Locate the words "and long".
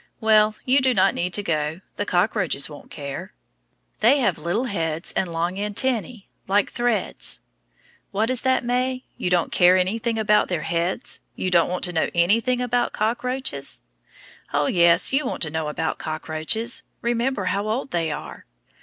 5.13-5.57